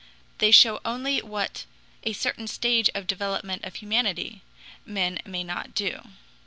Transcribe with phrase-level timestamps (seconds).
[0.39, 1.65] They show only what
[2.03, 4.41] at a certain stage of development of humanity
[4.83, 6.01] men may not do.